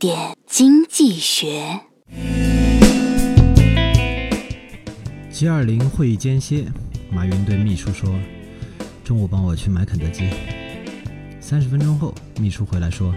[0.00, 1.78] 点经济学。
[5.30, 6.64] G 二零会议间歇，
[7.12, 8.18] 马云对秘书说
[9.04, 10.30] ：“中午帮我去买肯德基。”
[11.38, 13.14] 三十分钟后，秘书回来说：“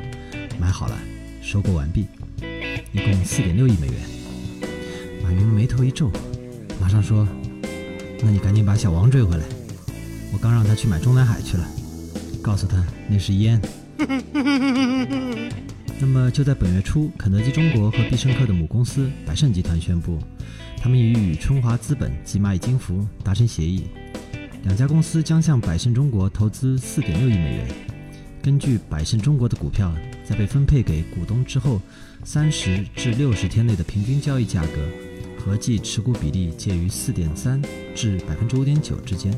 [0.59, 0.99] 买好了，
[1.41, 2.05] 收购完毕，
[2.91, 3.95] 一共四点六亿美元。”
[5.23, 6.11] 马云眉头一皱，
[6.81, 7.25] 马上说
[8.21, 9.45] ：“那你赶紧把小王追回来，
[10.33, 11.65] 我刚让他去买中南海去了，
[12.41, 13.61] 告诉他那是烟。”
[16.05, 20.19] 那么就在本月初，肯德基中国和必胜客的母公司百胜集团宣布，
[20.77, 23.85] 他们已与春华资本及蚂蚁金服达成协议，
[24.63, 27.67] 两家公司将向百胜中国投资四点六亿美元。
[28.41, 31.81] 根据百胜中国的股票在被分配给股东之后，
[32.25, 34.85] 三十至六十天内的平均交易价格，
[35.39, 37.61] 合计持股比例介于四点三
[37.95, 39.33] 至百分之五点九之间。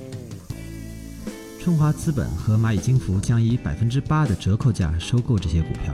[1.62, 5.94] 春华资本和蚂蚁金服将以百分之八的折扣价收购这些股票。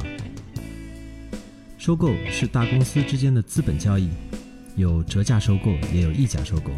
[1.81, 4.07] 收购是大公司之间的资本交易，
[4.75, 6.69] 有折价收购，也有溢价收购。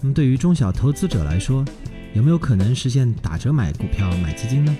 [0.00, 1.64] 那么对于中小投资者来说，
[2.12, 4.76] 有没有可能实现打折买股票、买基金呢？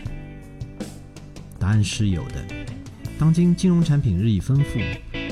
[1.60, 2.44] 答案是有的。
[3.20, 4.80] 当今金融产品日益丰富，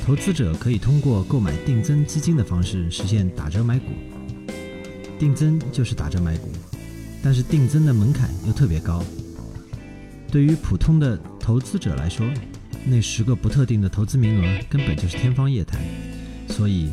[0.06, 3.86] 投资者可以通过购买定增基金的方式实现打折买股。
[5.18, 6.52] 定增就是打折买股，
[7.20, 9.02] 但是定增的门槛又特别高。
[10.30, 12.24] 对于普通的投资者来说，
[12.84, 15.80] 那十个不特定的投资名额根本就是天方夜谭，
[16.48, 16.88] 所以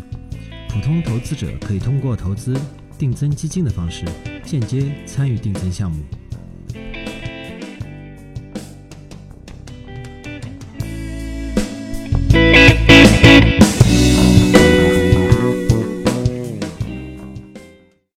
[0.69, 2.59] 普通投资者可以通过投资
[2.97, 4.05] 定增基金的方式，
[4.43, 6.03] 间接参与定增项目。